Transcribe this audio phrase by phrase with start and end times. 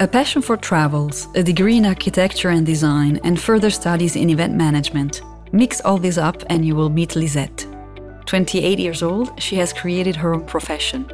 [0.00, 4.54] A passion for travels, a degree in architecture and design, and further studies in event
[4.54, 5.22] management.
[5.52, 7.66] Mix all this up and you will meet Lisette.
[8.26, 11.06] 28 years old, she has created her own profession.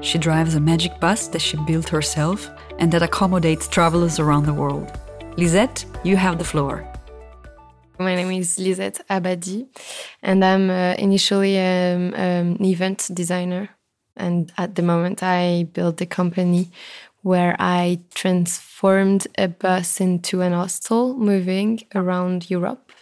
[0.00, 2.48] She drives a magic bus that she built herself
[2.78, 4.92] and that accommodates travelers around the world.
[5.36, 6.86] Lisette, you have the floor.
[7.98, 9.66] My name is Lisette Abadi,
[10.22, 13.70] and I'm uh, initially um, um, an event designer.
[14.18, 16.70] And at the moment, I built a company
[17.22, 22.92] where I transformed a bus into an hostel moving around Europe.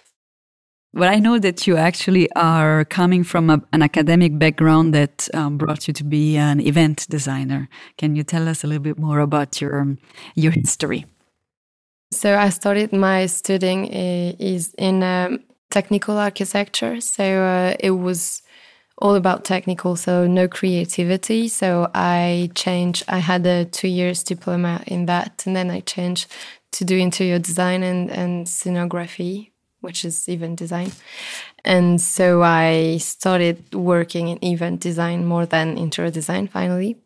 [0.94, 5.58] Well, I know that you actually are coming from a, an academic background that um,
[5.58, 7.68] brought you to be an event designer.
[7.98, 9.96] Can you tell us a little bit more about your
[10.34, 11.04] your history?
[12.12, 15.40] So I started my studying is in um,
[15.70, 17.00] technical architecture.
[17.00, 18.42] So uh, it was
[18.98, 21.48] all about technical, so no creativity.
[21.48, 23.04] So I changed.
[23.08, 26.26] I had a two years diploma in that, and then I changed
[26.72, 30.92] to do interior design and, and scenography, which is event design.
[31.64, 36.48] And so I started working in event design more than interior design.
[36.48, 36.96] Finally,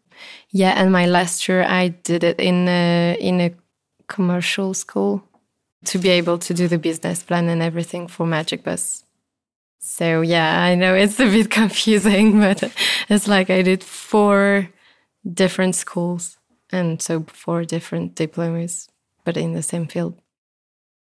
[0.50, 0.74] yeah.
[0.76, 3.54] And my last year I did it in a, in a
[4.06, 5.22] commercial school
[5.86, 9.04] to be able to do the business plan and everything for Magic Bus.
[9.80, 12.62] So yeah, I know it's a bit confusing, but
[13.08, 14.68] it's like I did four
[15.24, 16.38] different schools
[16.70, 18.88] and so four different diplomas,
[19.24, 20.20] but in the same field.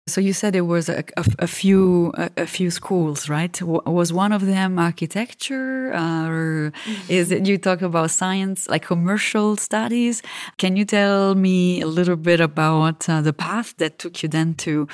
[0.08, 3.52] So you said it was a, a, a few a, a, few schools, right?
[3.52, 6.72] W was one of them architecture, uh, or
[7.08, 10.22] is it you talk about science, like commercial studies?
[10.58, 14.54] Can you tell me a little bit about uh, the path that took you then
[14.62, 14.86] to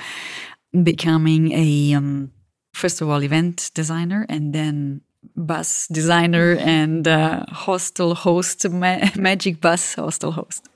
[0.82, 2.32] becoming a um,
[2.72, 5.02] first of all event designer and then
[5.36, 10.68] bus designer and uh, hostel host, ma magic bus hostel host?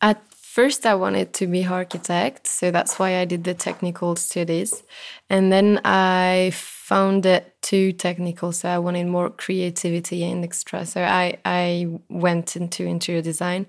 [0.00, 4.82] At first I wanted to be architect, so that's why I did the technical studies.
[5.30, 10.84] And then I found it too technical, so I wanted more creativity and extra.
[10.86, 13.66] So I I went into interior design,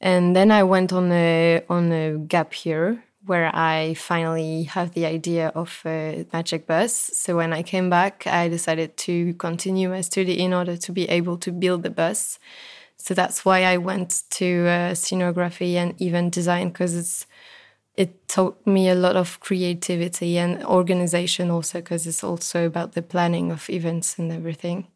[0.00, 5.06] and then I went on a on a gap year where I finally have the
[5.06, 6.92] idea of a magic bus.
[6.94, 11.08] So when I came back, I decided to continue my study in order to be
[11.08, 12.38] able to build the bus.
[12.96, 17.26] So that's why I went to uh, scenography and event design because it's
[17.96, 23.02] it taught me a lot of creativity and organization also because it's also about the
[23.02, 24.86] planning of events and everything.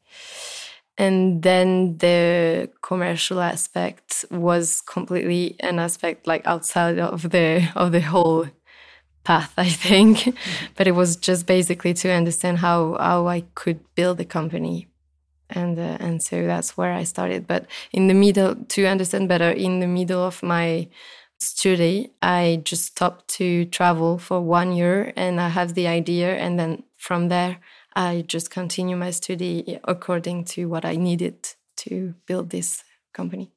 [1.02, 8.00] And then the commercial aspect was completely an aspect like outside of the of the
[8.12, 8.46] whole
[9.24, 10.14] path, I think.
[10.76, 14.86] but it was just basically to understand how how I could build a company
[15.50, 17.46] and uh, and so that's where I started.
[17.46, 20.88] But in the middle, to understand better, in the middle of my
[21.40, 26.58] study, I just stopped to travel for one year, and I have the idea, and
[26.58, 27.58] then from there,
[27.94, 31.36] I just continue my study according to what I needed
[31.78, 33.50] to build this company.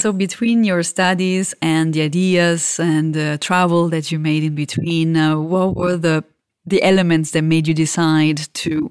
[0.00, 5.16] So, between your studies and the ideas and the travel that you made in between,
[5.16, 6.24] uh, what were the
[6.64, 8.90] the elements that made you decide to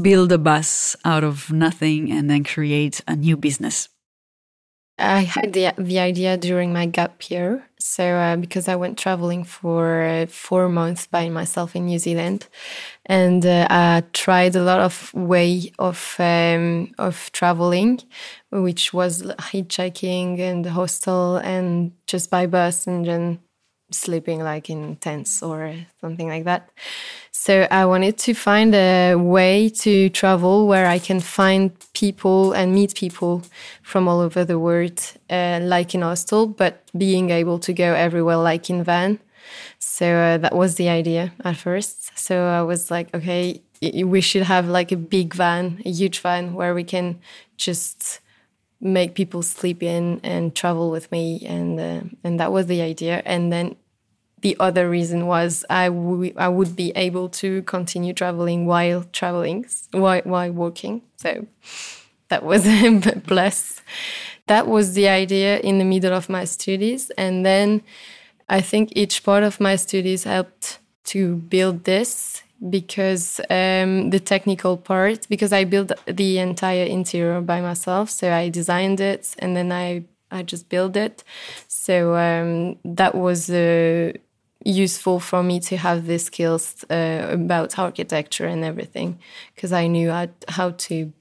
[0.00, 3.88] build a bus out of nothing and then create a new business?
[4.98, 7.64] I had the the idea during my gap year.
[7.88, 12.46] So uh, because I went traveling for uh, four months by myself in New Zealand,
[13.06, 18.00] and uh, I tried a lot of way of um, of traveling,
[18.50, 19.22] which was
[19.52, 23.38] hitchhiking and hostel and just by bus and then
[23.90, 26.70] sleeping like in tents or something like that.
[27.32, 32.74] So I wanted to find a way to travel where I can find people and
[32.74, 33.42] meet people
[33.82, 35.00] from all over the world,
[35.30, 39.20] uh, like in hostel, but being able to go everywhere, like in van.
[39.78, 42.18] So uh, that was the idea at first.
[42.18, 46.54] So I was like, okay, we should have like a big van, a huge van
[46.54, 47.20] where we can
[47.56, 48.20] just
[48.80, 53.22] make people sleep in and travel with me and uh, and that was the idea.
[53.24, 53.76] And then
[54.40, 55.86] the other reason was I,
[56.36, 61.02] I would be able to continue traveling while traveling while, while working.
[61.16, 61.46] So
[62.28, 63.82] that was a bless
[64.46, 67.10] that was the idea in the middle of my studies.
[67.10, 67.82] And then
[68.48, 74.76] i think each part of my studies helped to build this because um, the technical
[74.76, 78.10] part because i built the entire interior by myself.
[78.10, 81.22] So i designed it and then i i just built it.
[81.68, 84.12] So um, that was uh,
[84.64, 89.18] useful for me to have the skills uh, about architecture and everything
[89.54, 91.12] because i knew how, how to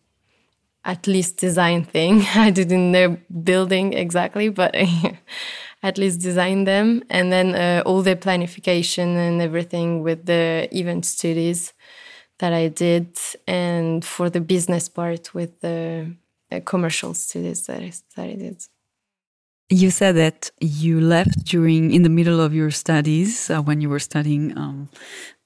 [0.86, 2.26] at least design thing.
[2.36, 4.76] I didn't know building exactly, but
[5.84, 7.04] at least design them.
[7.10, 11.74] And then uh, all the planification and everything with the event studies
[12.40, 16.16] that I did, and for the business part with the
[16.52, 18.64] uh, commercial studies that I, that I did.
[19.70, 23.90] You said that you left during in the middle of your studies uh, when you
[23.90, 24.90] were studying um,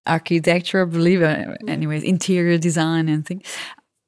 [0.05, 1.21] architecture, I believe.
[1.23, 3.43] Uh, anyways, interior design and things.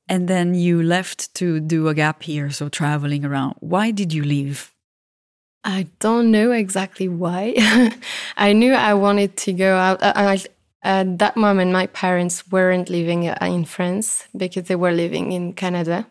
[0.10, 3.56] And then you left to do a gap year, so traveling around.
[3.60, 4.73] Why did you leave?
[5.64, 7.54] I don't know exactly why.
[8.38, 10.04] I knew I wanted to go out.
[10.04, 10.40] Uh, uh, I,
[10.84, 15.54] at that moment, my parents weren't living uh, in France because they were living in
[15.54, 16.08] Canada.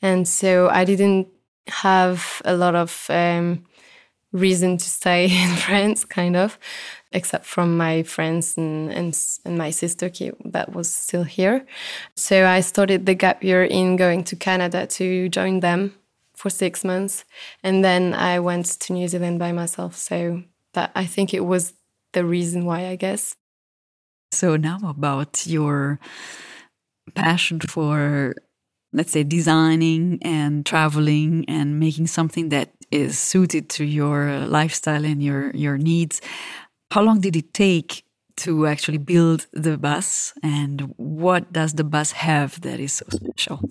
[0.00, 1.28] And so I didn't
[1.68, 3.66] have a lot of um,
[4.32, 6.58] reason to stay in France, kind of,
[7.12, 10.10] except from my friends and, and, and my sister
[10.46, 11.66] that was still here.
[12.16, 15.97] So I started the gap year in going to Canada to join them
[16.38, 17.24] for six months.
[17.64, 19.96] And then I went to New Zealand by myself.
[19.96, 20.44] So
[20.74, 21.74] that I think it was
[22.12, 23.34] the reason why, I guess.
[24.30, 25.98] So now about your
[27.14, 28.34] passion for
[28.92, 35.22] let's say designing and traveling and making something that is suited to your lifestyle and
[35.22, 36.20] your your needs
[36.90, 38.04] how long did it take
[38.36, 43.70] to actually build the bus and what does the bus have that is so special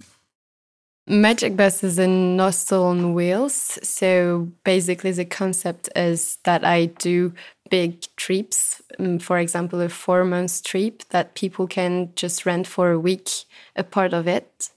[1.07, 3.79] Magic Bus is a nozzle on wheels.
[3.81, 7.33] So basically, the concept is that I do
[7.69, 8.81] big trips.
[8.99, 13.29] Um, for example, a four month trip that people can just rent for a week,
[13.75, 14.69] a part of it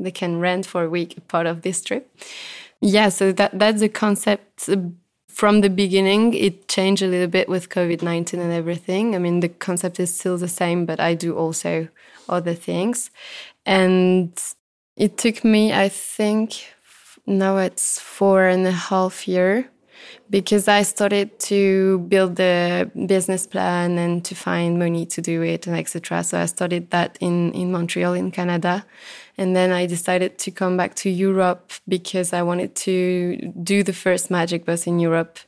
[0.00, 2.10] they can rent for a week a part of this trip.
[2.80, 4.70] Yeah, so that that's the concept
[5.28, 6.34] from the beginning.
[6.34, 9.14] It changed a little bit with COVID nineteen and everything.
[9.14, 11.88] I mean, the concept is still the same, but I do also
[12.28, 13.10] other things,
[13.66, 14.32] and
[15.00, 16.66] it took me, I think,
[17.26, 19.70] now it's four and a half year
[20.28, 25.66] because I started to build the business plan and to find money to do it
[25.66, 26.22] and etc.
[26.22, 28.84] So I started that in in Montreal in Canada,
[29.38, 33.94] and then I decided to come back to Europe because I wanted to do the
[33.94, 35.38] first Magic Bus in Europe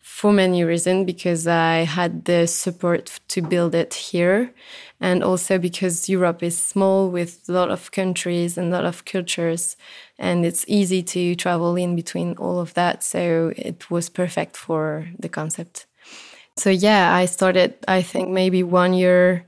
[0.00, 4.54] for many reasons because I had the support to build it here
[5.00, 9.04] and also because Europe is small with a lot of countries and a lot of
[9.04, 9.76] cultures
[10.18, 15.06] and it's easy to travel in between all of that so it was perfect for
[15.18, 15.86] the concept.
[16.56, 19.46] So yeah, I started I think maybe 1 year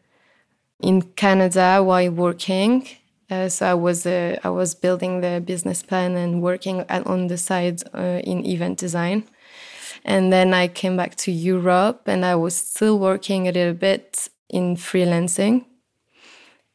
[0.81, 2.87] in Canada while working
[3.31, 7.39] uh, so I was uh, I was building the business plan and working on the
[7.39, 9.23] side uh, in event design,
[10.05, 14.29] and then I came back to Europe and I was still working a little bit
[14.51, 15.65] in freelancing,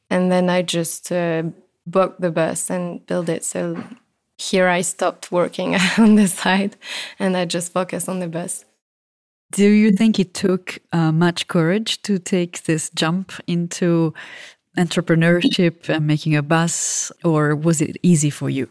[0.09, 1.43] and then I just uh,
[1.85, 3.43] booked the bus and built it.
[3.43, 3.83] So
[4.37, 6.75] here I stopped working on the side,
[7.19, 8.65] and I just focused on the bus.
[9.51, 14.13] Do you think it took uh, much courage to take this jump into
[14.77, 18.69] entrepreneurship and making a bus, or was it easy for you?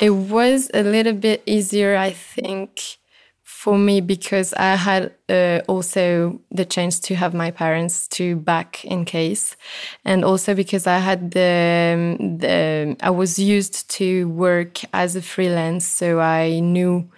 [0.00, 2.98] It was a little bit easier, I think,
[3.48, 8.84] for me because I had uh, also the chance to have my parents to back
[8.84, 9.56] in case,
[10.04, 15.86] and also because I had the, the I was used to work as a freelance,
[15.86, 17.08] so I knew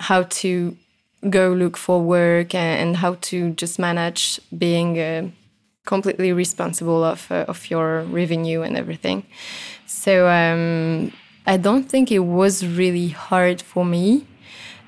[0.00, 0.76] how to
[1.30, 5.30] go look for work and, how to just manage being a
[5.86, 9.24] completely responsible of uh, of your revenue and everything.
[9.86, 11.12] So um,
[11.46, 14.26] I don't think it was really hard for me.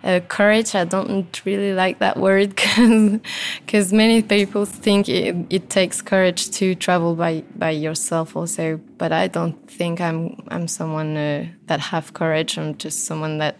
[0.05, 2.57] Uh, courage, I don't really like that word
[3.67, 8.81] because many people think it, it, takes courage to travel by, by yourself also.
[8.99, 12.59] But I don't think I'm I'm someone uh, that have courage.
[12.59, 13.59] I'm just someone that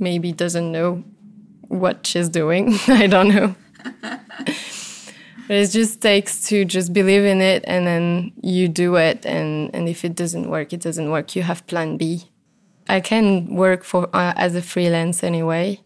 [0.00, 1.04] maybe doesn't know
[1.68, 2.76] what she's doing.
[2.88, 3.54] I don't know.
[5.48, 9.24] But it just takes to just believe in it and then you do it.
[9.24, 11.34] And, and if it doesn't work, it doesn't work.
[11.34, 12.28] You have plan B.
[12.88, 15.80] I can work for uh, as a freelance anyway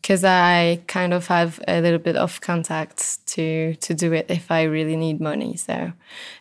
[0.00, 4.50] because I kind of have a little bit of contacts to to do it if
[4.50, 5.56] I really need money.
[5.56, 5.92] So,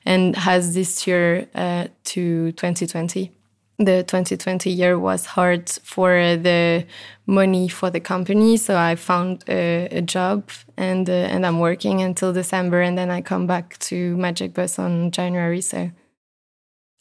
[0.06, 3.32] and has this year uh, to 2020
[3.80, 6.86] the 2020 year was hard for the
[7.28, 12.02] money for the company so i found a, a job and uh, and i'm working
[12.02, 15.92] until december and then i come back to magic bus on january so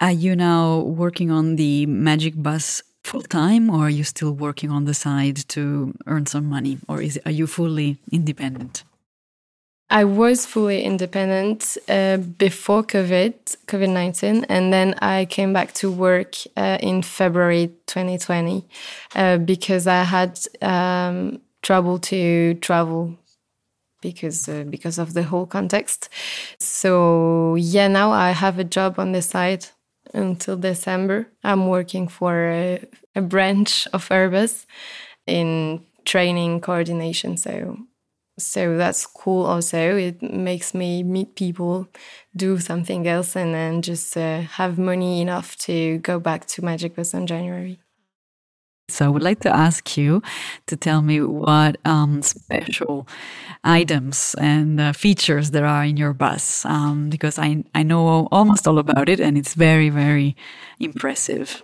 [0.00, 4.70] are you now working on the magic bus full time or are you still working
[4.70, 8.84] on the side to earn some money or is are you fully independent
[9.88, 13.34] I was fully independent uh, before COVID,
[13.68, 18.64] COVID 19, and then I came back to work uh, in February 2020
[19.14, 23.16] uh, because I had um, trouble to travel
[24.00, 26.08] because uh, because of the whole context.
[26.58, 29.66] So yeah, now I have a job on the side
[30.16, 31.28] until December.
[31.44, 34.66] I'm working for a, a branch of Airbus
[35.26, 37.37] in training coordination.
[37.37, 37.78] So
[38.38, 41.88] so that's cool also it makes me meet people
[42.37, 46.94] do something else and then just uh, have money enough to go back to magic
[46.94, 47.78] bus in january
[48.88, 50.23] so i would like to ask you
[50.66, 53.07] to tell me what um, special
[53.64, 58.69] items and uh, features there are in your bus um, because I, I know almost
[58.69, 60.37] all about it and it's very very
[60.78, 61.62] impressive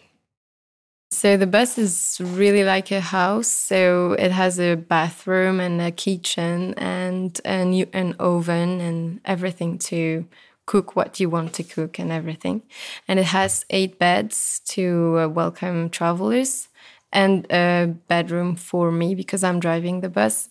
[1.12, 3.46] so the bus is really like a house.
[3.46, 10.26] So it has a bathroom and a kitchen and an, an oven and everything to
[10.64, 12.62] cook what you want to cook and everything.
[13.06, 16.68] And it has eight beds to uh, welcome travelers
[17.12, 20.48] and a bedroom for me because I'm driving the bus.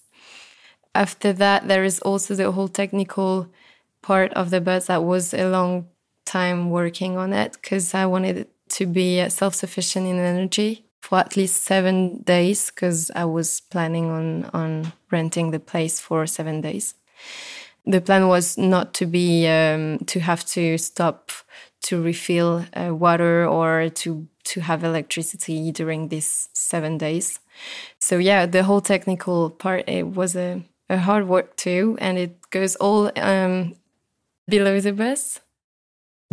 [0.93, 3.47] After that, there is also the whole technical
[4.01, 5.87] part of the bus that was a long
[6.25, 11.17] time working on it because I wanted it to be self sufficient in energy for
[11.19, 16.61] at least seven days because I was planning on on renting the place for seven
[16.61, 16.95] days.
[17.85, 21.31] The plan was not to be um, to have to stop
[21.83, 27.39] to refill uh, water or to to have electricity during these seven days.
[27.99, 32.49] So yeah, the whole technical part it was a, a hard work too, and it
[32.49, 33.75] goes all um,
[34.47, 35.39] below the bus.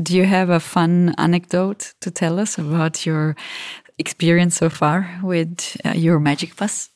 [0.01, 3.35] Do you have a fun anecdote to tell us about your
[3.99, 6.91] experience so far with uh, your magic bus?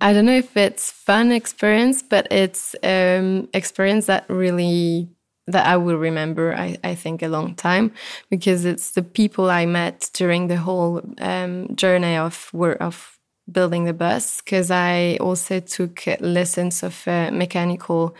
[0.00, 5.08] I don't know if it's fun experience, but it's um, experience that really
[5.46, 6.54] that I will remember.
[6.54, 7.92] I, I think a long time
[8.30, 13.18] because it's the people I met during the whole um, journey of work of
[13.50, 14.40] building the bus.
[14.40, 18.14] Because I also took lessons of uh, mechanical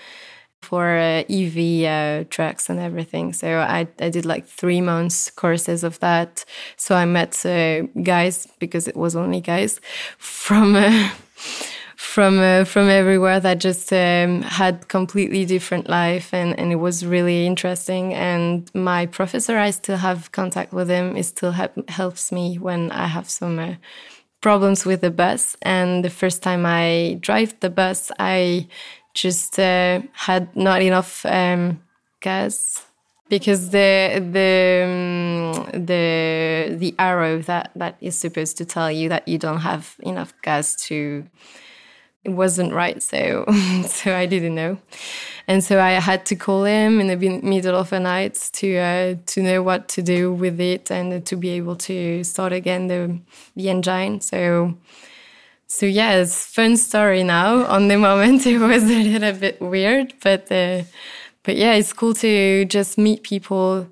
[0.63, 3.33] for uh, EV uh, trucks and everything.
[3.33, 6.45] So I, I did like three months courses of that.
[6.77, 9.81] So I met uh, guys because it was only guys
[10.19, 11.11] from uh,
[12.13, 17.07] from uh, from everywhere that just um, had completely different life and, and it was
[17.07, 18.13] really interesting.
[18.13, 21.17] And my professor, I still have contact with him.
[21.17, 23.77] It still help, helps me when I have some uh,
[24.43, 25.57] problems with the bus.
[25.63, 28.69] And the first time I drive the bus, I
[29.15, 31.81] just uh, had not enough um,
[32.21, 32.85] gas
[33.31, 34.53] because the the
[34.85, 39.97] um, the the arrow that that is supposed to tell you that you don't have
[40.01, 41.25] enough gas to
[42.25, 43.45] it wasn't right so
[43.87, 44.79] so I didn't know
[45.49, 49.15] and so I had to call him in the middle of the night to uh,
[49.27, 53.19] to know what to do with it and to be able to start again the
[53.57, 54.75] the engine so
[55.73, 57.65] so yeah, it's fun story now.
[57.77, 60.83] On the moment, it was a little bit weird, but uh,
[61.45, 63.89] but yeah, it's cool to just meet people.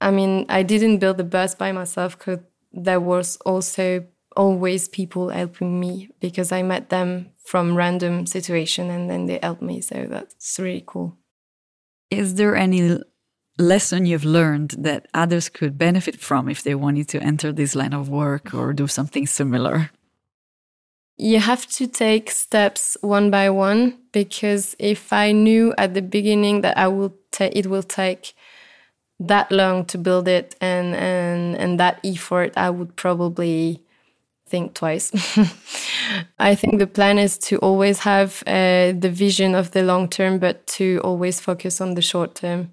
[0.00, 2.38] I mean, I didn't build the bus by myself because
[2.72, 4.06] there was also
[4.36, 9.62] always people helping me because I met them from random situation and then they helped
[9.62, 9.80] me.
[9.80, 11.16] So that's really cool.
[12.10, 12.98] Is there any
[13.58, 17.94] lesson you've learned that others could benefit from if they wanted to enter this line
[17.94, 19.90] of work or do something similar?
[21.16, 26.60] you have to take steps one by one because if I knew at the beginning
[26.60, 28.34] that I will it will take
[29.18, 33.82] that long to build it and and and that effort, I would probably
[34.48, 35.10] think twice.
[36.38, 40.38] I think the plan is to always have uh, the vision of the long term,
[40.38, 42.72] but to always focus on the short term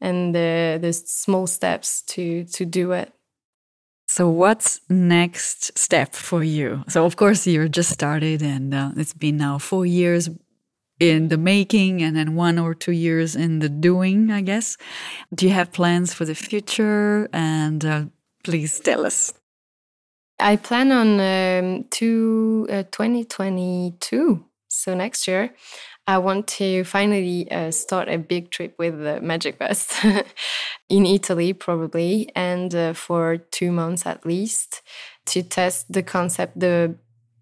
[0.00, 3.12] and the the small steps to to do it.
[4.06, 6.84] So, what's next step for you?
[6.88, 10.28] So, of course, you're just started, and uh, it's been now four years
[11.00, 14.30] in the making, and then one or two years in the doing.
[14.30, 14.76] I guess.
[15.34, 17.28] Do you have plans for the future?
[17.32, 18.04] And uh,
[18.44, 19.32] please tell us.
[20.44, 25.54] I plan on um, to uh, 2022, so next year.
[26.06, 29.98] I want to finally uh, start a big trip with the Magic Bus
[30.90, 34.82] in Italy, probably, and uh, for two months at least
[35.26, 36.94] to test the concept, the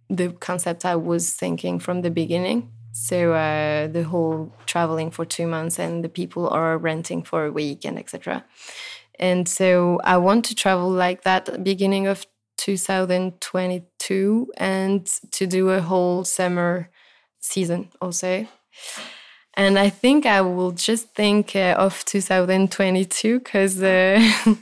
[0.08, 2.70] the concept I was thinking from the beginning.
[2.92, 7.50] So uh, the whole traveling for two months and the people are renting for a
[7.50, 8.44] week and etc.
[9.18, 12.26] And so I want to travel like that beginning of
[12.62, 16.88] 2022 and to do a whole summer
[17.40, 18.46] season also.
[19.54, 24.18] And I think I will just think uh, of 2022 because uh,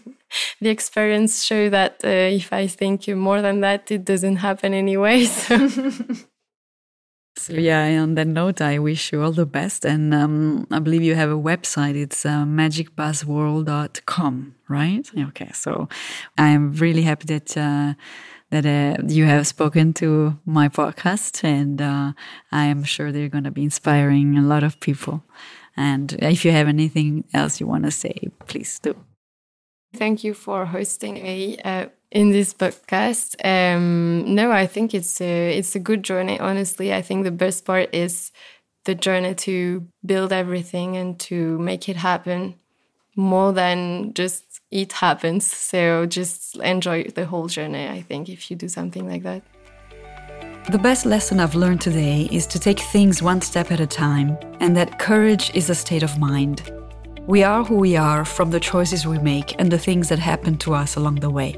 [0.61, 5.27] the experience show that uh, if I think more than that, it doesn't happen anyway.
[5.31, 5.69] So.
[7.37, 9.85] So yeah, on that note, I wish you all the best.
[9.85, 11.95] And um, I believe you have a website.
[11.95, 15.11] It's uh, magicbusworld.com, right?
[15.29, 15.89] Okay, so
[16.37, 17.95] I am really happy that uh,
[18.51, 22.13] that uh, you have spoken to my podcast, and uh,
[22.51, 25.23] I am sure they're going to be inspiring a lot of people.
[25.77, 28.97] And if you have anything else you want to say, please do.
[29.95, 33.37] Thank you for hosting me uh, in this podcast.
[33.45, 36.39] Um, no, I think it's a, it's a good journey.
[36.39, 38.33] Honestly, I think the best part is
[38.85, 42.55] the journey to build everything and to make it happen
[43.17, 45.47] more than just it happens.
[45.51, 47.89] So just enjoy the whole journey.
[47.89, 49.43] I think if you do something like that.
[50.71, 54.37] The best lesson I've learned today is to take things one step at a time,
[54.61, 56.71] and that courage is a state of mind.
[57.27, 60.59] We are who we are from the choices we make and the things that happen
[60.59, 61.57] to us along the way.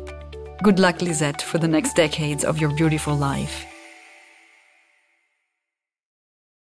[0.62, 3.71] Good luck, Lisette, for the next decades of your beautiful life.